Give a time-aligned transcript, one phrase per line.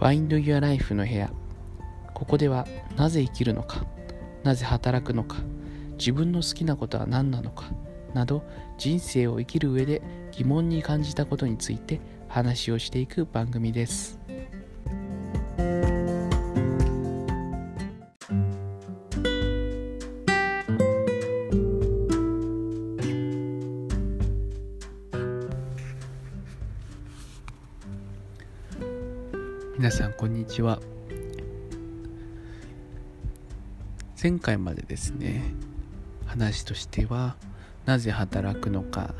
[0.00, 1.30] Find Your Life の部屋。
[2.16, 3.84] ここではなぜ生きるのか
[4.42, 5.36] なぜ働くのか
[5.98, 7.66] 自分の好きなことは何なのか
[8.14, 8.42] など
[8.78, 10.00] 人生を生きる上で
[10.32, 14.25] 疑問に感じたことについて話をしていく番組です。
[30.56, 30.80] ちは
[34.20, 35.52] 前回までですね
[36.24, 37.36] 話としては
[37.84, 39.14] なぜ働くのか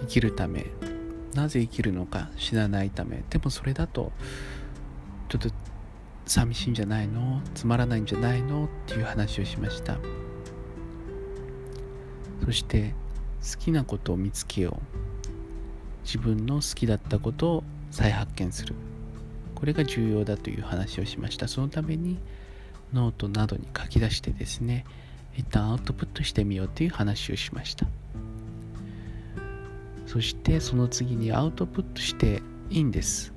[0.00, 0.66] 生きるため
[1.34, 4.10] なぜ生きるのか死なないためでもそれだと
[5.28, 5.48] ちょっと
[6.26, 7.40] 寂しいんじゃないの？
[7.54, 8.64] つまらないんじゃないの？
[8.64, 9.96] っていう話をしました。
[12.44, 12.94] そして
[13.42, 14.98] 好きなことを見つけよう。
[16.04, 18.74] 自分の好きだったことを再発見する。
[19.60, 21.46] これが重要だという話をしました。
[21.46, 22.18] そのために
[22.92, 24.84] ノートなどに書き出してですね
[25.36, 27.86] 一旦アウトプットしてみようという話をしました。
[30.06, 33.32] そしてその次にアウトプットしていいんです。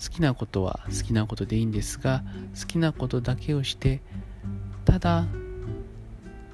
[0.00, 2.22] 好きなことは好きなことでいいんですが
[2.58, 4.00] 好きなことだけをして
[4.84, 5.26] ただ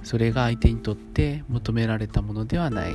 [0.03, 2.95] それが相手にとって求められたものではない。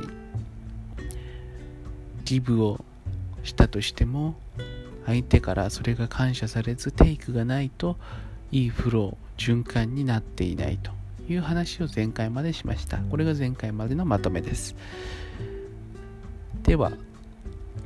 [2.24, 2.84] ギブを
[3.42, 4.36] したとしても
[5.06, 7.96] 相手からそれが感謝されずテイクがないと
[8.52, 10.92] いいフロー循環になっていないと
[11.28, 12.98] いう話を前回までしました。
[12.98, 14.74] これが前回までのまとめです。
[16.62, 16.92] では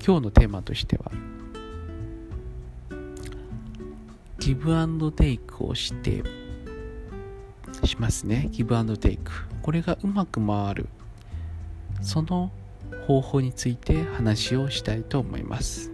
[0.04, 1.12] 今日のテーマとしては
[4.38, 6.22] ギブアンドテイクをして
[7.84, 8.48] しますね。
[8.50, 9.30] ギブアンドテイク
[9.62, 10.88] これがうまく回る
[12.02, 12.50] その
[13.06, 15.93] 方法について話をしたいと思います。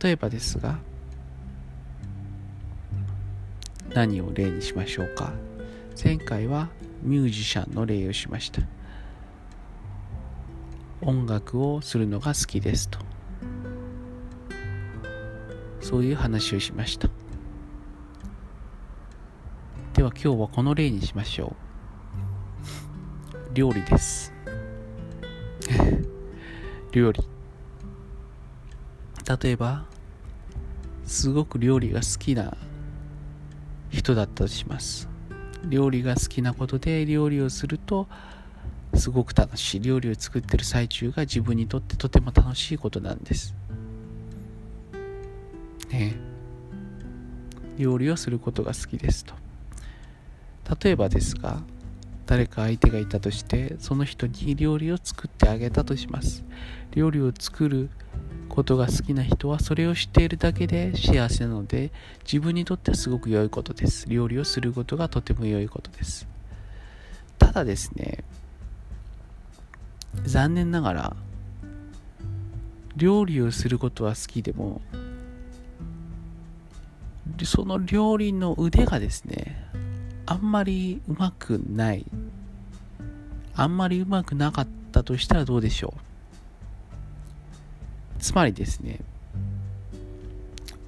[0.00, 0.78] 例えばですが
[3.94, 5.32] 何を例にしましょうか？
[6.02, 6.68] 前回は
[7.02, 8.62] ミュージシャンの例をしました。
[11.00, 12.98] 音楽をするのが好きですと。
[15.80, 17.08] そういう話をしました。
[19.94, 21.56] では今日はこの例にしましょ
[23.52, 23.54] う。
[23.54, 24.34] 料理です。
[26.92, 27.35] 料理。
[29.28, 29.84] 例えば
[31.04, 32.56] すごく料理が好きな
[33.90, 35.08] 人だったとします。
[35.64, 38.06] 料理が好きなことで料理をすると
[38.94, 39.80] すごく楽しい。
[39.80, 43.54] 料理を作ってる最中が自分にとってとても楽しいことなんです。
[45.90, 46.16] ね。
[47.78, 49.34] 料理をすることが好きですと。
[50.82, 51.62] 例えばですが
[52.26, 56.44] 誰か相手がいたとしてその人に料理を作ってあげたとします。
[56.92, 57.88] 料理を作る
[58.48, 61.92] ことが好きな人はそれを知っているだけで幸せなので
[62.24, 64.08] 自分にとってはすごく良いことです。
[64.08, 66.26] 料理をすることがとても良いことです。
[67.38, 68.24] ただですね
[70.24, 71.16] 残念ながら
[72.96, 74.80] 料理をすることは好きでも
[77.44, 79.65] その料理の腕がですね
[80.26, 82.04] あんまりうまくない。
[83.54, 86.00] あんまりうまくなかったとしたらどうでしょう。
[88.20, 89.00] つまりですね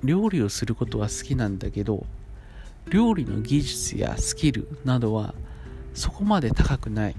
[0.02, 2.04] 料理をすることは好きなんだけど
[2.90, 5.34] 料理の技術やスキルなどは
[5.94, 7.16] そこまで高くない。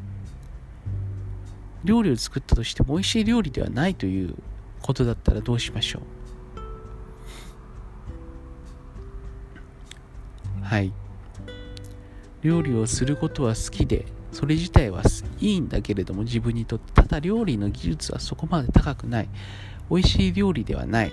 [1.83, 4.35] 料理を作ったとしても美味しい料理ではないという
[4.81, 5.99] ことだったらどうしましょ
[10.61, 10.63] う。
[10.63, 10.91] はい。
[12.41, 15.03] 料理をすることは好きでそれ自体は
[15.39, 19.29] いいんだけれども自分にとってただ料理の技術はそこまで高くない。
[19.89, 21.11] 美味しい料理ではない。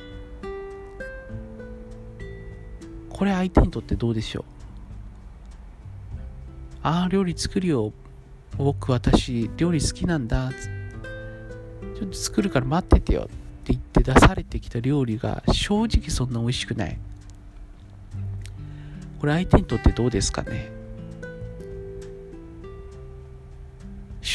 [3.08, 4.44] これ相手にとってどうでしょう？
[6.82, 7.92] ああ料理作るよ。
[8.58, 10.50] 僕私料理好きなんだ。
[11.94, 13.22] ちょっと作るから待っててよ。
[13.22, 13.26] っ
[13.64, 16.98] て言って出されてきた料理が正直そんな美味しくない。
[19.18, 20.75] これ相手にとってどうですかね？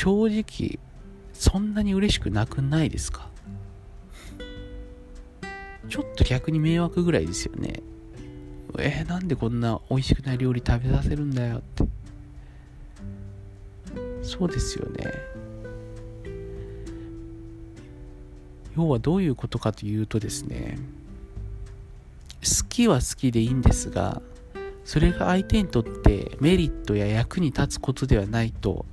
[0.01, 0.79] 正直
[1.31, 3.29] そんなに嬉しくなくないですか？
[5.87, 7.83] ちょっと逆に迷惑ぐらいですよね。
[8.79, 11.83] えー、なんでこんな美味しくない料理食べさせるんだよって。
[14.23, 15.13] そうですよね。
[18.75, 20.79] 要はどういうことかというとですね
[22.39, 24.23] 好きは好きでいいんですが
[24.83, 28.87] それが相手にとってメリットや役に立つことではないと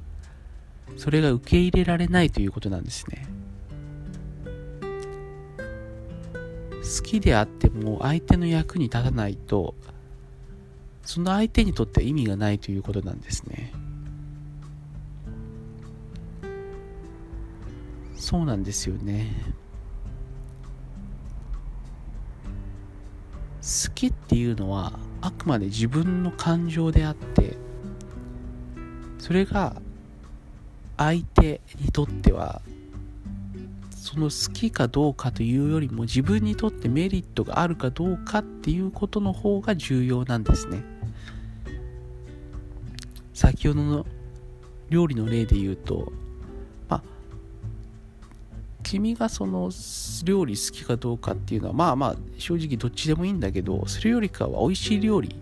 [0.96, 3.26] それが受け入れられないということなんですね。
[6.88, 9.74] 好きであっても相手の役に立たないと
[11.02, 13.72] その相手にとっては意味がないということなんですね。
[18.14, 19.54] そうなんですよね。
[23.60, 27.56] 好きっていうのはあくまで自分の感情であって
[29.18, 29.82] それが
[30.98, 32.60] 相手にとっては
[33.90, 40.82] その好きかどうかというよりも自分にとってメリットがあるかどうかっていうことの方が重要なんですね。
[43.32, 44.06] 先ほどの
[44.90, 46.12] 料理の例で言うと
[46.88, 47.02] まあ
[48.82, 49.70] 君がその
[50.24, 55.36] 料理好きかどうかっていうのはまあまあ正直どっちでもいいんだけどそれよりかは美味しい料理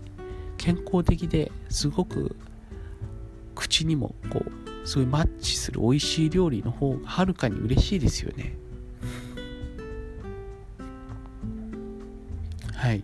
[0.59, 2.37] 健康的ですごく
[3.55, 8.57] 口にもこうすごいうマッチする美味しい料理の方がはるかに嬉しいですよね。
[12.73, 13.03] はい。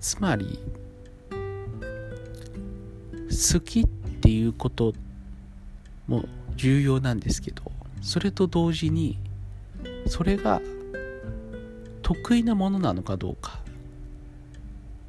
[0.00, 0.60] つまり
[3.28, 4.94] 好きっていうこと
[6.06, 6.24] も
[6.54, 7.62] 重要なんですけど
[8.00, 9.18] それと同時に
[10.06, 10.62] それが
[12.02, 13.60] 得意なものなのかどうか。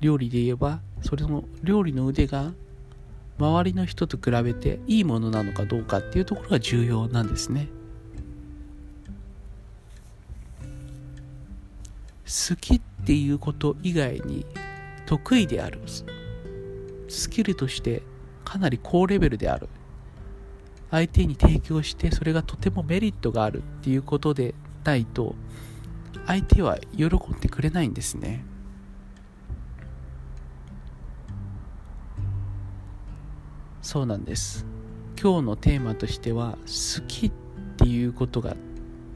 [0.01, 2.51] 料理で言えばそれの料理の腕が
[3.41, 7.69] 周りの人と比べていいものなのかどうかっていうところが重要なんですね。
[12.23, 14.45] 好きっていうこと以外に
[15.07, 15.81] 得意である。
[17.07, 18.03] スキルとして
[18.45, 19.67] かなり高レベルである。
[20.91, 24.53] 相手に提供してそれがとてもメリットがあるっていうことで
[24.83, 25.35] ないと
[26.27, 27.09] 相手は喜ん
[27.39, 28.45] でくれないんですね。
[33.91, 34.65] そうなんです。
[35.21, 37.31] 今日のテーマとしては好きっ
[37.75, 38.55] ていうことが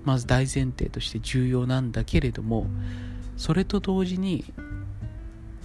[0.04, 2.68] まず大前提として重要なんだけれども
[3.38, 4.44] それと同時に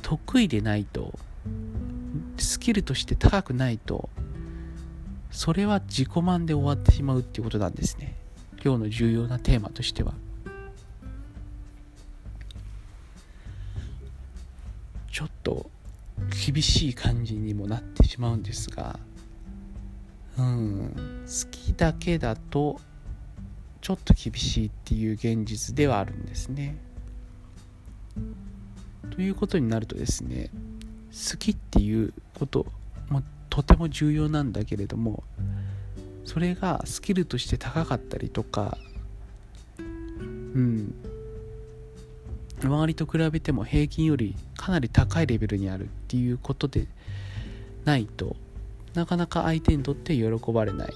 [0.02, 1.12] 得意でないと
[2.36, 4.08] スキルとして高くないと
[5.32, 8.14] それは自己満で終わってしまうっていうことなんですね。
[8.64, 10.14] 今日の重要なテーマとしては。
[15.10, 15.68] ちょっと
[16.28, 18.98] 厳しい感じにもなってしまうんですが
[20.38, 22.80] うん好きだけだと
[23.80, 26.76] ちょっと厳しいっていう現実ではあるんですね。
[29.10, 30.50] ということになるとですね
[31.10, 32.66] 好きっていうこと
[33.08, 35.24] もとても重要なんだけれども
[36.24, 38.78] それがスキルとして高かったりとか
[39.78, 40.94] うん
[42.62, 46.86] 周りと比べても平均よりかなり高いレベルにあるっていうことで
[47.86, 48.36] ないと
[48.92, 50.94] なかなか相手にとって喜ばれないっ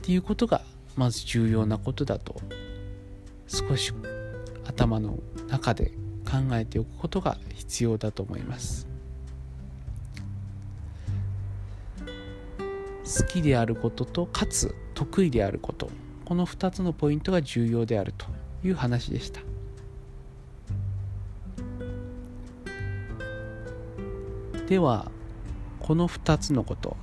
[0.00, 0.62] ていうことが
[0.96, 2.40] まず重要なことだと。
[3.46, 3.92] 少し
[4.64, 5.18] 頭の
[5.48, 5.92] 中で
[6.24, 8.88] 考えておくことが必要だと思います。
[13.04, 15.90] 好きであることとかつ得意であること。
[16.24, 18.24] この2つのポイントが重要であると
[18.64, 19.51] いう話でした。
[24.72, 25.10] では
[25.80, 26.96] この2つのこと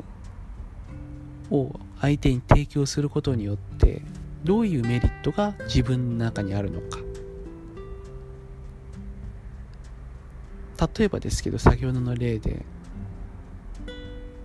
[1.51, 4.01] を相手に提供することによって
[4.43, 6.97] どういうメリットが自分の中にあるのか。
[10.97, 12.65] 例えばですけど先ほどの例で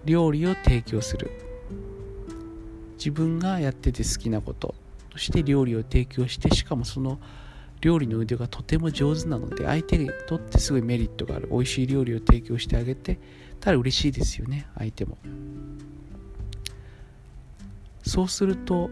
[0.04, 1.30] 料理を提供する。
[2.98, 4.74] 自分がやってて好きなこと
[5.08, 7.18] として料理を提供してしかもその
[7.84, 11.48] 料理の腕がとても上手なので相手にとってすごいメリットがある。
[11.50, 13.18] 美味しい料理を提供してあげて
[13.60, 15.18] たら嬉しいですよね相手も。
[18.02, 18.88] そうすると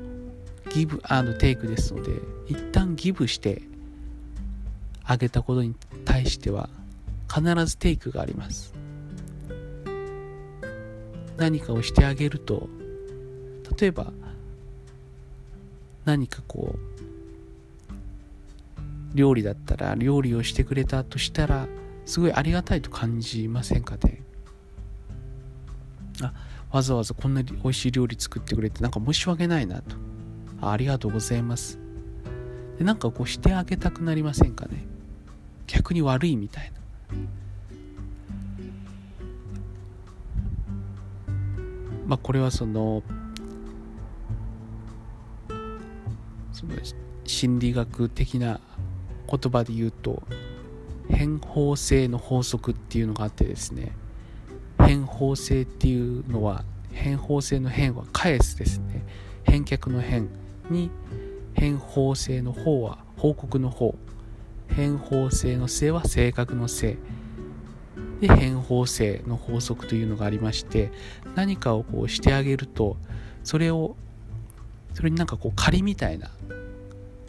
[0.75, 2.13] ギブアンドテイクですので
[2.47, 3.63] 一旦ギブして
[5.05, 6.69] あげたことに対しては
[7.33, 8.75] 必ずテイクがあります。
[11.39, 12.69] 何かをしてあげると
[13.79, 14.13] 例えば
[16.05, 17.02] 何かこう
[19.15, 21.69] 料理だったら料理をしてくれたとしたら
[22.05, 24.23] すごいありがたいと感じませんかね？
[26.23, 26.33] あ
[26.71, 29.97] わざわざこんなに美味しい料理作ってくれてなんか申し訳ないなと。
[30.61, 31.79] あありがとうございます。
[32.79, 34.85] でなんかこうしてあげたくなりませんかね？
[35.67, 36.81] 逆に悪いみたいな。
[42.07, 43.03] まあこれはその
[46.53, 46.75] その
[47.25, 48.61] 心理学的な
[49.29, 50.23] 言葉で言うと
[51.09, 53.93] 変法性の法則っていうのがあってですね
[54.79, 59.03] 変法性っていうのは変法性の変は返すですね。
[59.45, 60.29] 返却の変
[60.71, 60.91] に
[61.55, 63.95] 変法性の方は報告の方。
[64.69, 66.97] 変法性の性は性格の性。
[68.21, 70.93] で変法性の法則というのがありまして
[71.35, 72.97] 何かをこうしてあげると
[73.43, 73.97] それを
[74.95, 76.31] それになんかこう仮みたいな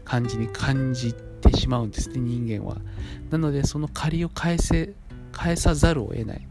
[0.06, 1.33] 感じに感じて
[1.64, 2.78] しまうんですね人間は。
[3.32, 4.94] なのでその借りを返せ
[5.32, 6.48] 返さざるを得ない。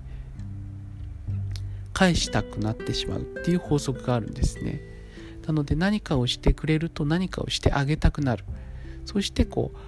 [1.92, 4.81] 返したくなってしまうっていう法則があるんですね。
[5.47, 8.45] なので何かをしてくれると何かをしてあげたくなる。
[9.04, 9.78] そしてこう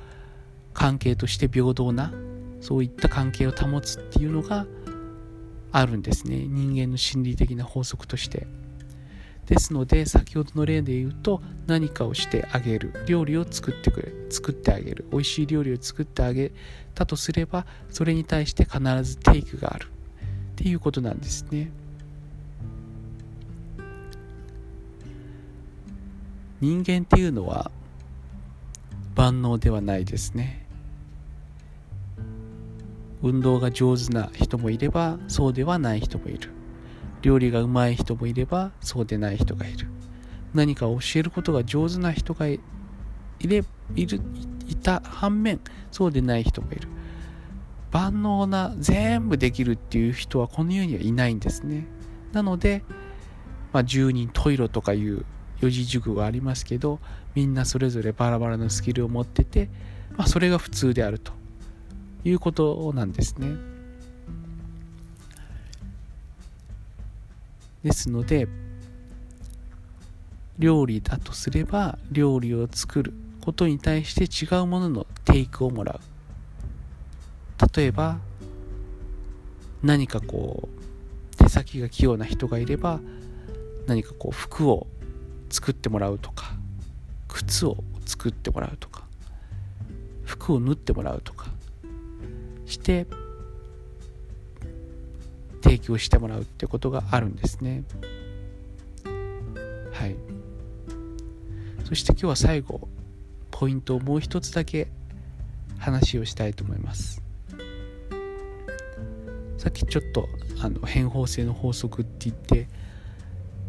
[0.74, 2.12] 関係として平等な
[2.60, 4.66] そういった関係を保つっていうのが
[5.72, 6.46] あるんですね。
[6.46, 8.46] 人間の心理的な法則として。
[9.46, 13.04] ですので先ほどの例で言うと何かをしてあげる。
[13.06, 14.12] 料理を作ってくれ。
[14.30, 15.06] 作ってあげる。
[15.10, 16.52] 美味しい料理を作ってあげ
[16.94, 19.86] たとすればそれに対して必ずテイクがある。
[19.86, 21.70] っていうことなんですね。
[26.60, 27.70] 人間っていうのは
[29.14, 30.64] 万能ではないですね。
[33.22, 36.50] 運動が上手な人もいればそうではない人もいる。
[37.24, 39.88] 料理がうまい人もいればそうでない人がいる。
[40.52, 42.60] 何か教えることが上手な人がい
[43.40, 43.64] れ
[43.96, 44.20] いる
[44.68, 45.58] いた反面
[45.90, 46.86] そうでない人もいる。
[47.90, 51.86] 万能な全部できるっていう人はこの世にはいないんですね。
[52.32, 52.84] なので、
[53.72, 55.24] まあ、10人十色とかいう
[55.60, 56.98] 四字熟語がありますけど
[57.34, 59.70] みんなそれぞれバラバラのスキルを持ってて、
[60.16, 61.32] まあ、それが普通であると
[62.24, 63.73] いうことなんですね。
[67.84, 68.48] ですので
[70.58, 73.12] 料理だとすれば料理を作る
[73.42, 76.00] ことに対して違うもののテイクをもらう。
[77.76, 78.18] 例えば
[79.82, 80.68] 何かこ
[81.32, 83.00] う手先が器用な人がいれば
[83.86, 84.86] 何かこう服を
[85.50, 86.54] 作ってもらうとか
[87.28, 87.76] 靴を
[88.06, 89.04] 作ってもらうとか
[90.24, 91.48] 服を縫ってもらうとか
[92.66, 93.06] して
[95.64, 97.84] 提供してもらうってことがあるんですね。
[99.92, 100.14] はい。
[101.84, 102.88] そして今日は最後
[103.50, 104.88] ポイントをもう一つだけ
[105.78, 107.22] 話をしたいと思います。
[109.56, 110.28] さっきちょっと
[110.60, 112.68] あの変法性の法則って言って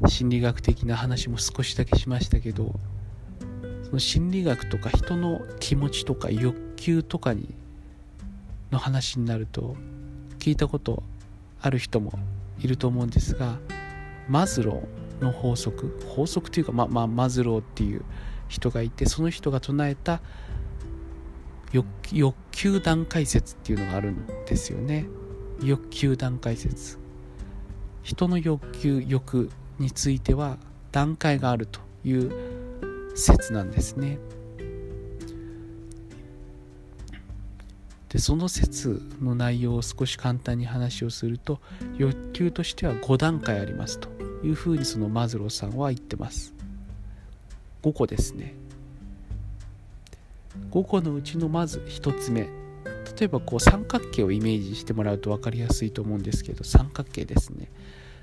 [0.10, 2.78] 心理学的な話も少しだけしましたけど
[3.84, 7.54] その心理学とか人の気持ちとか欲求とかに
[8.72, 9.78] の話になると
[10.40, 11.02] 聞いたこと
[11.66, 12.14] ある人も
[12.60, 13.58] いると思うんですが
[14.30, 18.04] マズローの法則法則というか、ままあ、マズローっていう
[18.48, 20.22] 人がいてその人が唱えた
[21.72, 25.08] 欲欲求段階説っていうのがあるんですよね。
[25.62, 27.00] 欲求段階説。
[28.04, 30.58] 人の欲求欲については
[30.92, 32.32] 段階があるという
[33.16, 34.20] 説なんですね。
[38.16, 41.60] でその説の内容を少し簡単に話をすると
[41.98, 44.08] 欲求としては5段階ありますと
[44.42, 46.54] いうふうにそのマズローさんは言ってます。
[47.84, 48.56] 5個ですね。
[50.72, 52.44] 5個のうちのまず1つ目。
[53.20, 57.70] 例えばこう三角形をイメージしてもらうと分かりやすいと思うんですけど三角形ですね。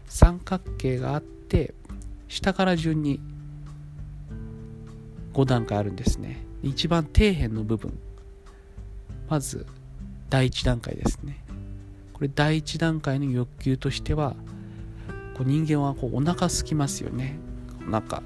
[0.06, 1.75] 三角形があって
[2.28, 3.20] 下から順に
[5.34, 6.46] 5段階あるんですね。
[6.62, 7.92] 一番底辺の部分。
[9.28, 9.66] まず
[10.32, 11.44] 第1段階ですね。
[12.14, 14.34] これ第1段階の欲求としては
[15.36, 17.38] こう人間はこうお腹空きますよね。
[17.86, 18.22] お腹。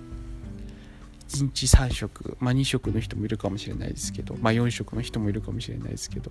[1.31, 6.31] 1日3食、まあ、2食の人もいるかもしれないですけど、まあ、4食の人もいるかもしれないですけど。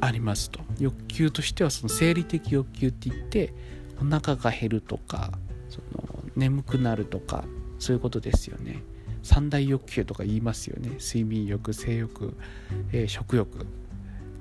[0.00, 0.60] ありますと。
[0.78, 3.52] 欲求としてはその生理的欲求って言って
[4.00, 5.30] お腹が減るとか
[5.68, 7.44] その眠くなるとか
[7.78, 8.82] そういうことですよね。
[9.22, 10.90] 三大欲求とか言いますよね。
[10.98, 12.34] 睡眠欲性欲、
[12.92, 13.66] えー、食欲。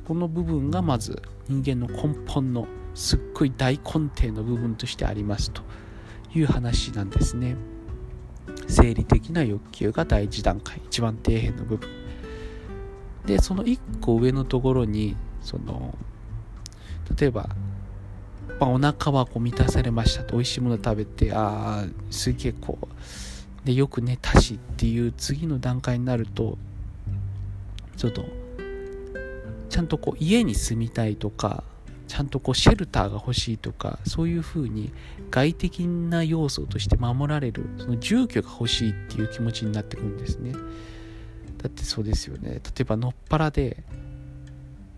[0.08, 5.62] この部分がまず人間の根本のすっごい大根底の部分としてありますと
[6.34, 7.56] いう話なんですね。
[8.68, 11.90] 生理的な欲求が第一段階一番底辺の部分。
[13.26, 15.96] でその1個上のところにその
[17.18, 17.50] 例えば、
[18.60, 22.88] まあ、お腹はこう満たされましたと美味しいもの食べてああすげえこう
[23.66, 26.58] でよく寝たしっていう次の段階になると
[27.98, 28.26] ちょっと
[29.70, 31.64] ちゃんとこう家に住みたいとか
[32.08, 34.92] ちゃんとこうシェルターが欲しいとかそういうふうに
[35.30, 40.52] 外的な要素として守られるその住居が欲しいっていう気持ちになってくるんですね。
[41.58, 42.56] だってそうですよね。
[42.56, 43.84] 例えばのっぱらで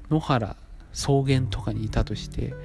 [0.09, 0.55] 野原
[0.91, 2.55] 草原とかにいたとして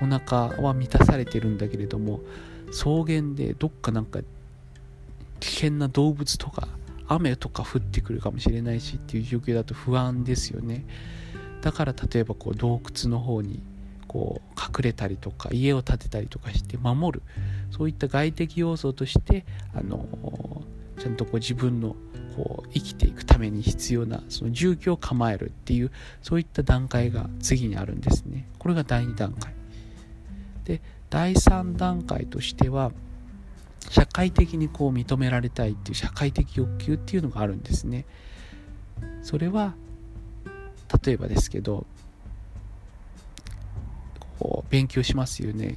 [0.00, 2.20] お腹は満たされてるんだけれども
[2.70, 4.20] 草原でどっかなんか
[5.40, 6.68] 危険な動物とか
[7.08, 10.84] 雨とか降ってくるかもしれないしっていう状況だと不安ですよね。
[11.60, 13.62] だから例えばこう洞窟の方に
[14.06, 17.22] こう隠れたりとか家を建てたりとかして守る。
[17.70, 19.44] そういった外的要素として
[19.74, 20.62] あの
[20.98, 21.96] ちゃんとこう自分の
[22.36, 25.90] こう生きていくために必要なその住居を構えるっていう
[26.22, 28.48] そういった段階が次にあるんですね。
[28.58, 29.52] これが第2段階。
[30.64, 32.92] で第3段階としては
[33.88, 38.04] 社会的にこう認められたいっていう社会的欲求っていうのがあるんですね。
[39.22, 39.74] それは
[41.04, 41.86] 例えばですけど
[44.38, 45.76] こう勉強しますよね。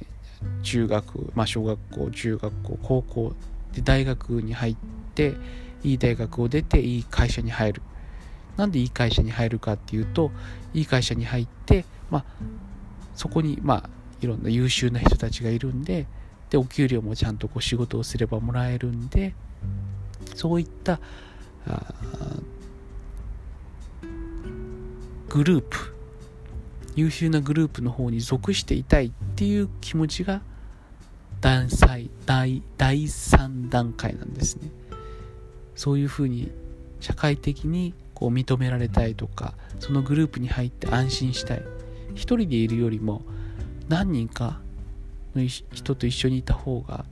[0.62, 3.32] 中学、まあ、小学校中学校高校
[3.72, 4.76] で大学に入っ
[5.14, 5.34] て
[5.82, 7.82] いい大学を出ていい会社に入る。
[8.56, 10.30] なんでいい会社に入るかっていうと
[10.74, 12.24] いい会社に入って、まあ、
[13.14, 16.06] そこに、まあ、いろんな優秀な人たちがいるんで
[16.54, 19.34] でお給料もちゃんとこう仕事をすればもらえるんで
[20.36, 21.00] そういった
[25.28, 25.96] グループ
[26.94, 30.42] 優秀なグループの方に属していたいっていう気持ちが
[31.40, 31.66] 第
[32.24, 34.70] 第第3段階なんですね。
[35.74, 36.52] そういうふうに
[37.00, 41.62] 社会的にこう認められたいとかそのグループに入って安心したい。
[42.14, 43.22] 一人でいるよりも
[43.88, 44.60] 何人か
[45.36, 47.04] の人と一緒にいた方が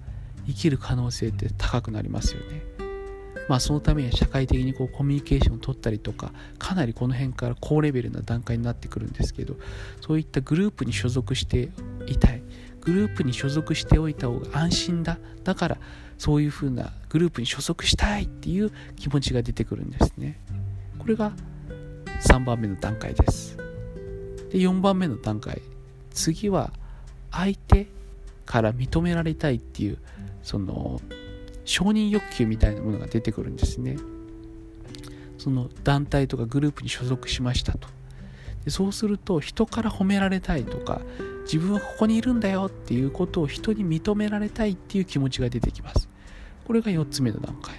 [0.46, 2.62] 生きる可能性って高くなりますよね。
[3.48, 9.56] まあそのためには社会的にこうコミュニケーションを取ったりとかかなりこの辺から高レベルな段階になってくるんですけど
[10.00, 11.70] そういったグループに所属して
[12.06, 12.42] いたい。
[12.80, 15.18] グループに所属しておいた方が安心だ。
[15.44, 15.78] だから
[16.18, 20.38] そういうふうなグループに所属したいっていう気持ちが出てくるんですね。
[20.98, 21.32] これが
[22.22, 23.56] 3番目の段階です。
[24.50, 25.62] で4番目の段階。
[26.10, 26.72] 次は
[27.30, 27.86] 相手
[28.52, 29.97] から認められたいっていう
[30.42, 31.00] その
[31.64, 33.96] 承認欲求みたいなものが出てくるんですね。
[35.38, 37.88] その団体とかグループに所属しましたと。
[38.66, 41.00] でそうすると人から褒められたいとか
[41.44, 46.11] 自分はここにいるんだよっていうことを人に認められたいっていう気持ちが出てきます。
[46.66, 47.76] これが4つ目の段階。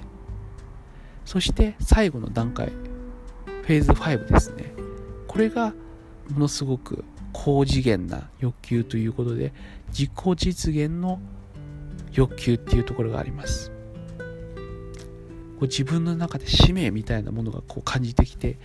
[1.24, 2.70] そして最後の段階。
[3.46, 4.74] フェーズ5ですね。
[5.28, 5.72] これが
[6.32, 9.52] ものすごく高次元な欲求ということで
[9.90, 11.20] 自己実現の
[12.14, 13.72] 欲求っていうところがあります。
[15.60, 18.58] こう自分の中で使命みたいなものがこう感じてきて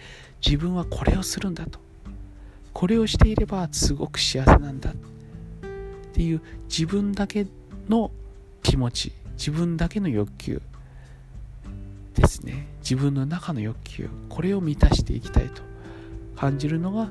[0.44, 1.80] 自分はこれをするんだと。
[2.72, 4.90] これをしていればすごく幸せなんだ。
[4.90, 4.94] っ
[6.12, 7.46] ていう自分だけ
[7.88, 8.10] の
[8.62, 10.62] 気持ち自分だけの欲求。
[12.14, 12.66] ですね。
[12.80, 14.08] 自分の中の欲求。
[14.28, 15.62] これを満たしていきたいと
[16.36, 17.10] 感じるのが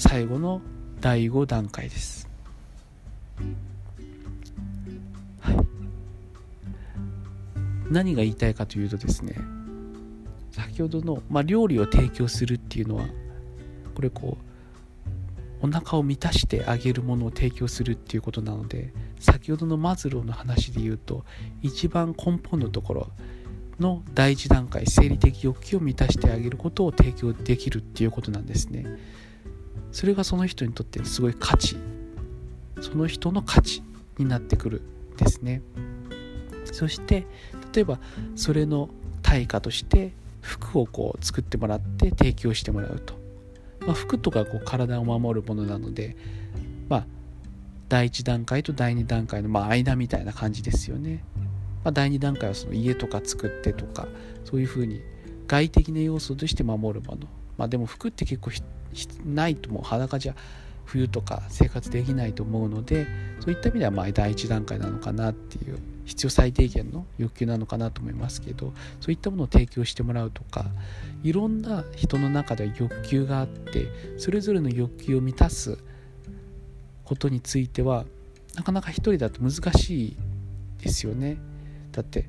[0.00, 0.62] 最後の
[1.02, 2.26] 第5段階です、
[5.40, 5.56] はい、
[7.90, 9.36] 何が言いたいかというとですね
[10.52, 13.04] 先ほどの、まあ、料理を提供するっていうのは
[13.94, 14.38] これこ
[15.62, 21.26] うお腹を満たしてあげるものを提供するっていうことなので先ほどのマズローの話で言うと
[21.60, 23.10] 一番根本のところ
[23.78, 28.86] の第一段階生理的欲求を満たしてあげることを提供できるっていうことなんですね。
[29.92, 31.76] それがその人にとってすごい価値。
[32.80, 33.82] その人の価値
[34.18, 34.82] になってくる
[35.14, 35.62] んですね。
[36.64, 37.26] そして
[37.74, 37.98] 例えば
[38.36, 38.90] それの
[39.22, 43.14] 対価として服をこう作ってもらって提供してもらうと、
[43.80, 46.16] まあ、服とかこう体を守るものなので
[46.88, 47.06] まあ
[47.88, 51.24] 第1段階と第2段階のまあ間みたいな感じですよね、
[51.84, 54.06] まあ、第2段階はその家とか作ってとか
[54.44, 55.00] そういうふうに
[55.46, 57.26] 外的な要素として守るもの。
[57.60, 58.50] まあでも服って結構
[59.26, 60.34] ないともう裸じゃ
[60.86, 63.06] 冬とか生活できないと思うので
[63.38, 70.64] そういった意味ではまあ第一段階なのかなっていう必要最低限の欲求なのかなと思いますけどそういったものを提供してもらうとか
[71.22, 75.76] いろんな人の中では欲求があってそれぞれの欲求を満たす
[77.04, 78.06] ことについては
[78.54, 80.16] なかなか一人だと難しい
[80.82, 81.36] ですよね。
[81.92, 82.24] だって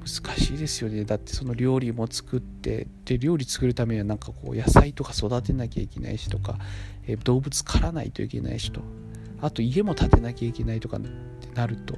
[0.00, 1.04] 難しいですよね。
[1.04, 6.58] だってその料理も作ってで料理作るためにはなんかこう野菜とか育てなきゃいけないしとか、
[7.06, 8.80] えー、動物狩らないといけないしと。
[9.42, 11.08] あと家も建てなきゃいけないとかって
[11.54, 11.96] なると。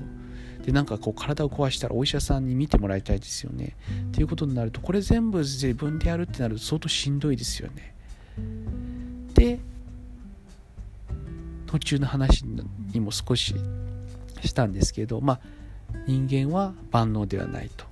[0.65, 3.77] でなんかこう体を壊したらお医者さんに見てもらいたいですよね。
[4.09, 7.95] っていうことになるとこれ全部自分でやるってなると相当しんどいですよね。
[9.35, 9.59] で
[11.67, 12.45] 途中の話
[12.93, 13.55] にも少し
[14.43, 15.41] したんですけどまあ
[16.07, 17.92] 人間は万能ではないと。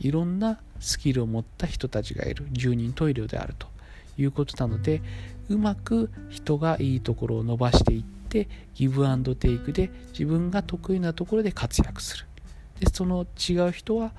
[0.00, 2.46] いろんなスキルを持った人たちがいる。
[2.52, 3.68] 十人十色であると
[4.18, 5.02] いうことなので
[5.48, 12.26] うまく人がいいところを伸ばしていってギブアンドテイクで自分が得意なところで活躍する。
[12.80, 14.12] でその違う人は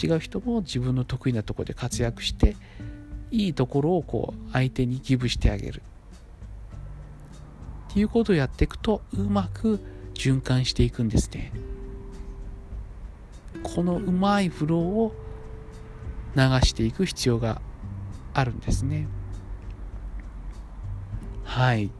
[0.00, 2.56] 違う人も自分の得意なところで活躍して
[3.32, 5.82] いいところをこう相手にギブしてあげる。
[7.90, 9.80] っていうことをやっていくとうまく
[10.14, 11.50] 循環していくんですね。
[13.66, 15.12] このうまいフローを
[16.36, 17.60] 流していく必要が
[18.32, 19.08] あるんですね。
[21.44, 21.90] はい。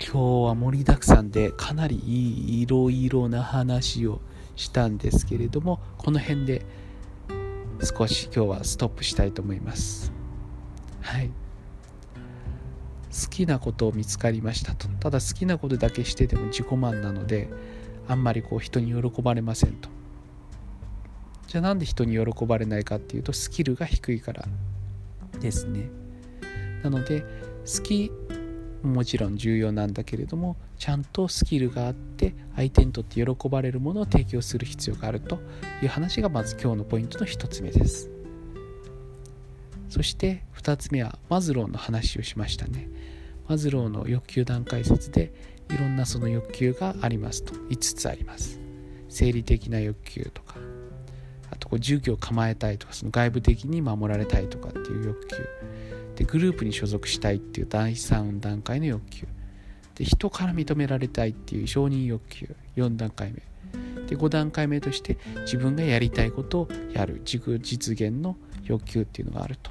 [0.00, 4.20] 今日は盛りだくさんでかなりいいいろいろな話を
[4.56, 6.64] したんですけれどもこの辺で
[7.82, 10.12] 少し今日はストップしたいと思います。
[11.00, 11.28] はい。
[11.28, 14.88] 好きなことを見つかりましたと。
[14.88, 17.48] ただ好きなことだけしてても自己満なので
[18.08, 19.97] あんまりこう人に喜ばれませんと。
[21.48, 24.44] じゃあなんで人に喜ばれないかっていうとスキルが低いから
[25.40, 25.90] ですね。
[26.84, 27.22] なので
[27.66, 28.12] 好き
[28.82, 35.40] もちろん重要なんだけれどもちゃんとスキルがあって相手にとって喜ばれるものを提供する必要があると
[35.82, 38.10] いう話がまず今日のポイントの1つ目です。
[39.88, 42.90] そして2つ目はマズローの話をしましたね。
[43.48, 45.32] マズローの欲求段階説で
[45.70, 47.54] いろんなその欲求がありますと。
[47.54, 48.60] 5つあります。
[49.08, 50.56] 生理的な欲求とか
[51.50, 55.36] あとこう住居を構えたいとかその外部的に守られたいとかっていう欲求。
[56.16, 59.28] でグループに所属したいっていう第3段階の欲求。
[59.94, 63.42] で人から認められたいっていう承認欲求4段階目
[64.06, 67.20] で5段階目として自分がやりたいことをやる。
[67.24, 69.70] 自己実現の欲求っていうのがあると。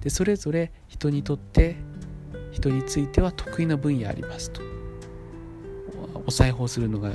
[0.00, 1.76] でそれぞれ人にとって
[2.52, 4.62] 人については得意な分野ありますと。
[6.26, 7.12] お裁縫するのが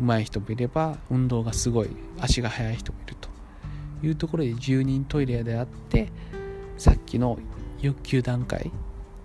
[0.00, 3.28] 上手い人もいれば運動がすごい足が速い人もいると
[4.06, 6.08] いうところで住人トイレであって
[6.76, 7.38] さっきの
[7.80, 8.70] 欲求段階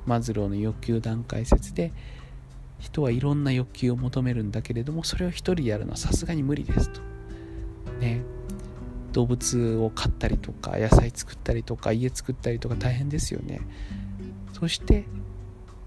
[0.06, 1.92] マズローの欲求段階説で
[2.80, 7.02] 人はいろんな欲求を求めるんだけれどもそれを一人でやるのはさすがに無理ですと
[8.00, 8.24] ね
[9.14, 13.62] 動物を飼ったりとか野菜作ったりとか家作ったりとか大変ですよね
[14.54, 15.06] そして、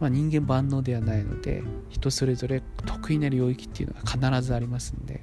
[0.01, 5.23] まあ、人間万能ではないので人それぞれ得意な領域っていうのが必ずありますんで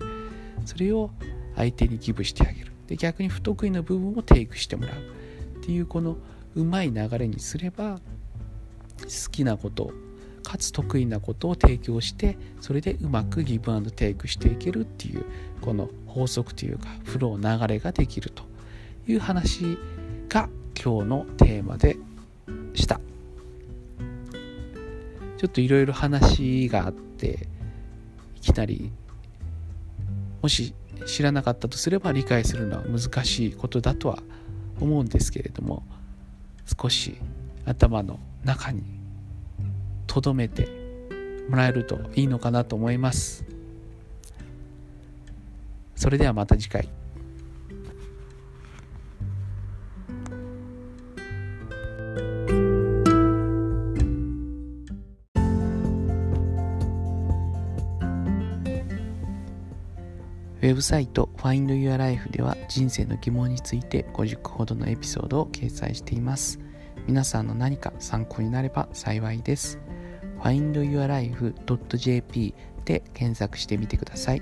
[0.66, 1.12] それを
[1.56, 2.72] 相手にギブしてあげる。
[2.88, 4.96] で逆に不得意な部分をテイクしてもらう。
[4.96, 6.18] っていうこの
[6.56, 8.00] うまい流れにすれば
[9.02, 9.92] 好きなこと
[10.44, 15.24] かつ得意なことを提供してそれでうまくギブアンドテイクしていけるっていう
[15.62, 18.44] この法則というかフロー流れができると
[19.08, 19.78] いう話
[20.28, 20.50] が
[20.82, 21.96] 今日のテーマで
[22.74, 23.00] した。
[25.44, 27.50] ちょっといろいろ話があって
[28.38, 28.94] いきなり
[30.42, 30.74] もし
[31.06, 34.20] 知らなかったとすれば理解するのは難しいことだとは
[34.80, 35.84] 思うんですけれども
[36.82, 37.18] 少し
[37.66, 38.84] 頭の中に
[40.08, 40.70] 留めて
[41.50, 43.44] もらえるといいのかなと思います。
[45.94, 46.88] それではまた次回。
[60.74, 66.58] ウェブサイト Find Your Life では人生の疑問について50個ほどのエピソードを掲載しています。
[67.06, 69.78] 皆さんの何か参考になれば幸いです。
[70.42, 72.56] findyourlife.jp
[72.86, 74.42] で検索してみてください。